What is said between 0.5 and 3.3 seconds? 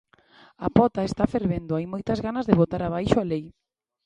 A pota está fervendo, hai moitas ganas de botar abaixo a